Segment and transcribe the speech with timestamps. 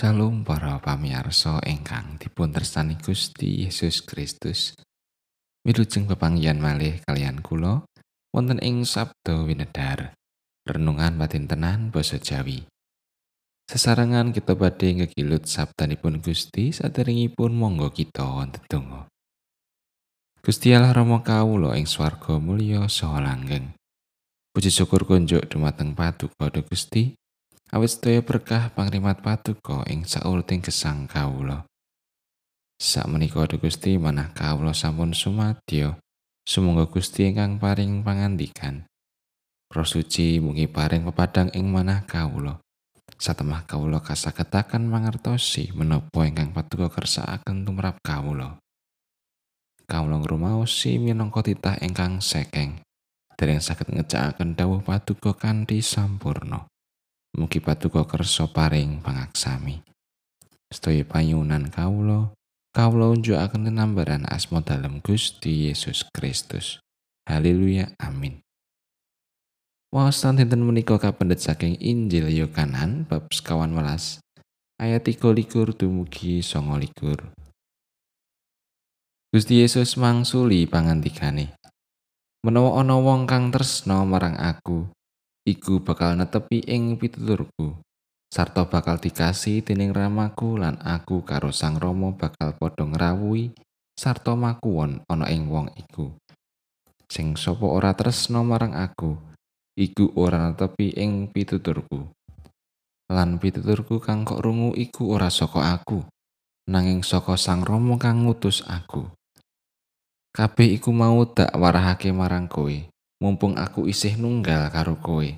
[0.00, 4.72] Shalom para pamirsa ingkang dipun tresnani Gusti Yesus Kristus.
[5.60, 7.84] Wilujeng pepanggihan malih kalian kula
[8.32, 10.16] wonten ing Sabda Winedar.
[10.64, 12.64] Renungan batin tenan basa Jawi.
[13.68, 19.04] Sesarengan kita badhe ngegilut sabdanipun Gusti saderengipun monggo kita ndedonga.
[20.40, 23.76] Gusti Allah Rama kawula ing swarga mulya saha langgeng.
[24.56, 27.19] Puji syukur kunjuk dumateng Paduka Gusti.
[27.70, 31.62] Awit sedaya berkah pangrimat paduka ing saurting gesang kawula.
[32.80, 36.00] Sak menika Gusti manah kawula sampun sumadyo.
[36.42, 38.88] Sumangga Gusti ingkang paring pangandikan.
[39.70, 42.58] Roh suci mugi paring pepadang ing manah kawula.
[43.20, 48.58] Satemah kawula kasagetaken mangertosi menapa ingkang paduka kersakaken tumrap kawula.
[49.86, 52.82] Kawula ngrumaosi minangka titah ingkang sekeng.
[53.38, 56.66] Dereng saged ngecakaken dawuh paduka kanthi sampurna.
[57.38, 59.86] Mugi patuko kersa paring pangaksami.
[60.70, 62.34] Sedaya panyunan kawula,
[62.74, 66.82] kawula unjukaken tenambaran asma dalem Gusti Yesus Kristus.
[67.30, 67.94] Haleluya.
[68.02, 68.42] Amin.
[69.90, 74.22] Wawasan dinten menika kapendet saking Injil Yohanan bab sekawan welas
[74.78, 77.30] ayat 23 dumugi 29.
[79.30, 81.54] Gusti Yesus mangsuli pangandikane.
[82.46, 84.90] Menawa ana wong kang tresna marang aku,
[85.48, 87.80] iku bakal netepi ing pituturku.
[88.30, 93.50] Sarta bakal dikasih dening ramaku lan aku karo sang Rama bakal padha ngrawuhi
[93.98, 96.14] sarta makuwon ana ing wong iku.
[97.10, 99.18] Sing sapa ora tresno marang aku
[99.74, 102.06] iku ora netepi ing pituturku.
[103.10, 106.06] Lan pituturku kang kok rungu iku ora saka aku
[106.70, 109.10] nanging saka sang Rama kang ngutus aku.
[110.30, 112.70] Kabeh iku mau dak warahake marang kowe
[113.20, 115.28] mumpung aku isih nunggal karo kowe.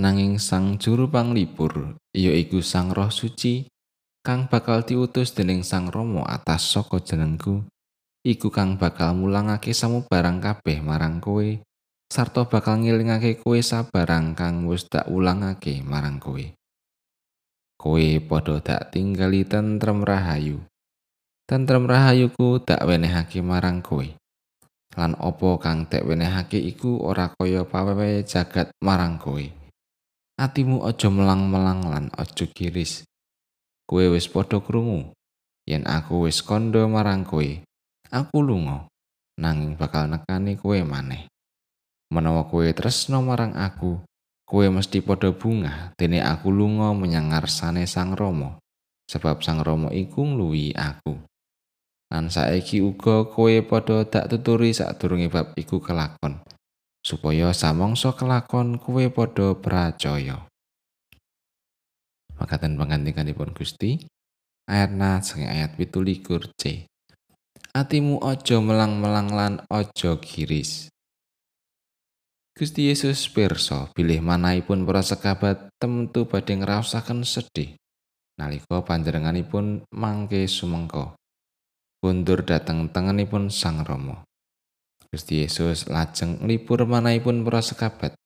[0.00, 3.68] Nanging sang juru panglipur, ya iku sang roh suci,
[4.24, 7.66] kang bakal diutus dening sang romo atas saka jenengku,
[8.24, 11.60] iku kang bakal mulangake samubarang kabeh marang kowe,
[12.08, 16.42] sarta bakal ngilingake kowe sabarang kang wis tak ulangake marang kowe.
[17.80, 20.60] Kowe padha tak tinggali tentrem rahayu.
[21.48, 24.19] Tentrem rahayuku tak wenehake marang kowe.
[24.98, 29.44] Lan opo kang tek wenehake iku ora kaya pawewe jagat marang kowe.
[30.40, 33.04] Atimu aja melang-melang lan aja kiris.
[33.86, 35.12] Kowe wis padha krungu
[35.68, 37.46] yen aku wis kandha marang kowe.
[38.10, 38.90] Aku lunga
[39.38, 41.30] nanging bakal nekani kowe maneh.
[42.10, 44.02] Menawa kowe tresno marang aku,
[44.42, 48.58] kowe mesti padha bunga dene aku lunga menyang ngarsane Sang Rama.
[49.06, 51.29] Sebab Sang Rama iku ngluwi aku.
[52.10, 56.42] Lan saiki uga kowe padha dak tuturi sadurunge bab iku kelakon
[57.06, 60.50] supaya samangsa kelakon kowe padha percaya
[62.34, 64.02] makaten pangandikanipun Gusti
[64.66, 66.88] ayat na ayat 17 C.
[67.70, 70.90] Atimu aja melang-melang lan aja giris.
[72.50, 77.78] Gusti Yesus pirsa bilih manahipun para sekabat temtu badhe ngraosaken sedih.
[78.42, 81.19] Nalika panjenenganipun mangke sumengko
[82.00, 84.24] kundur dateng tengenipun Sang Rama.
[85.12, 88.16] Gusti Yesus lajeng nglipur manahipun para sekabat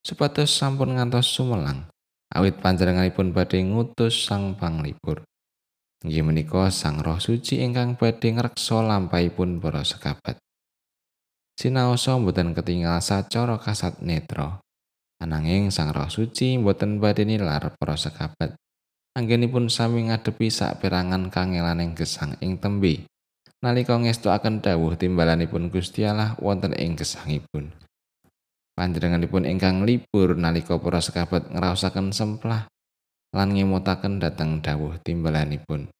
[0.00, 1.84] supados sampun ngantos sumelang
[2.32, 5.26] awit panjenenganipun badhe ngutus Sang Panglipur.
[6.00, 10.40] Inggih menika Sang Roh Suci ingkang badhe ngreksa lampahipun para sekabat.
[11.60, 14.64] Sinaosa mboten ketinggal sacara kasat netra.
[15.20, 18.56] Ananging Sang Roh Suci mboten badhe nilar para sekabat.
[19.12, 23.09] Anggenipun sami ngadepi sak perangan kangelaning gesang ing tembe.
[23.60, 27.76] Nalika ngestokaken dawuh timbalanipun Gusti Allah wonten ing gesangipun.
[28.72, 32.72] Panjenenganipun ingkang libur nalika para sekabat ngraosaken semplah
[33.36, 35.92] lan ngemutaken dhateng dawuh timbalanipun.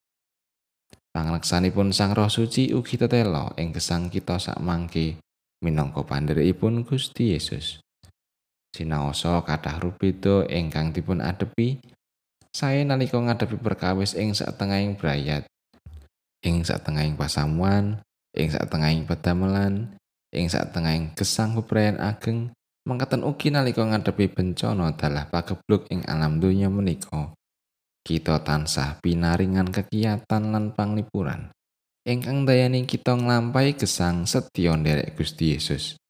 [1.12, 5.20] Pangleksanipun Sang Roh Suci ugi tetelo ing gesang kita sak mangke
[5.60, 7.84] minangka pandherekipun Gusti Yesus.
[8.72, 11.82] Sinaosa kathah rubeda ingkang dipun adepi
[12.54, 15.50] sae nalika ngadepi perkawis ing satengahing brayat
[16.40, 18.00] ing satengahing pasamuan,
[18.32, 19.96] ing satengahing pedamelan,
[20.32, 22.54] ing satengahing gesang bebrayan ageng,
[22.88, 27.36] mangkatan ugi nalika ngadepi bencana dalah pagebluk ing alam donya menika.
[28.00, 31.52] Kita tansah pinaringan kegiatan lan panglipuran.
[32.08, 36.00] Ingkang dayani kita nglampahi gesang setya nderek Gusti Yesus.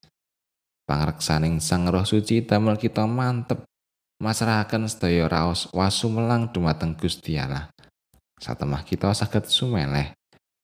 [0.87, 3.67] Pangreksaning Sang Roh Suci damel kita mantep
[4.23, 7.75] masrahaken sedaya raos wasumelang dumateng Gusti Allah.
[8.39, 10.15] Satemah kita saged sumeleh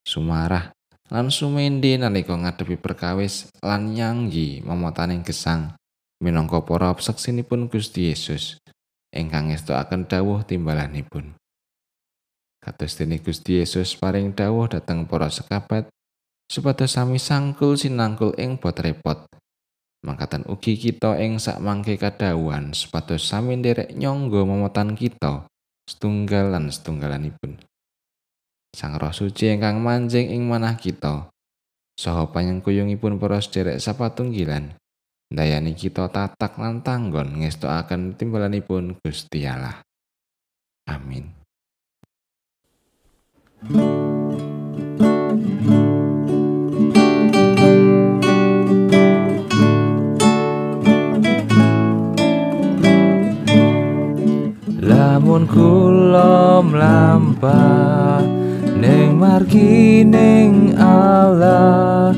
[0.07, 0.71] sumarah
[1.11, 5.75] lan sumende nalika ngadepi perkawis lan nyanggi momotaning gesang
[6.23, 8.55] minangka para seksinipun Gusti Yesus
[9.11, 11.35] ingkang ngestokaken dawuh timbalanipun
[12.67, 15.87] Kados dene Gusti Yesus paring dawuh dhateng para sekabat
[16.51, 19.23] supados sami sangkul sinangkul ing bot repot.
[20.03, 25.47] Mangkatan ugi kita ing sak mangke kadhawuhan supados sami nderek nyangga momotan kita
[25.87, 27.55] setunggal lan setunggalanipun.
[28.75, 31.31] Sang Roh Suci ingkang manjing ing manah kita
[31.97, 34.77] saha panyengkuyungipun para sederek sapatunggilan
[35.33, 39.81] ndayani kita tatak lan tanggon ngestokaken timbalanipun Gusti Allah.
[40.87, 41.35] Amin.
[54.87, 58.36] lamun kula mlampah
[58.77, 62.13] ning margi ning Allah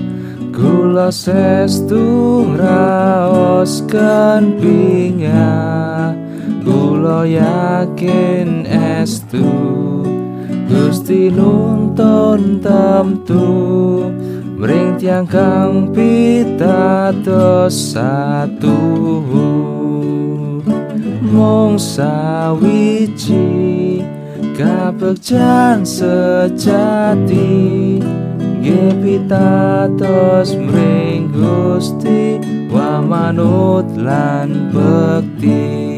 [0.52, 6.14] kula sestu ngraos kan pingah
[6.62, 9.48] kula yakin estu
[10.70, 13.50] Gusti nuntun tamtu
[14.54, 18.78] mring tiang kang pitados satu.
[21.26, 23.49] Mung sawiji
[24.60, 27.48] kabegjan sejati.
[28.60, 35.89] Gepitatos mring Gusti wa manut lan bekti